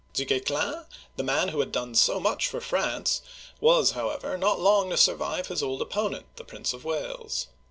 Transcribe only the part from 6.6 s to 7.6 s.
of Wales.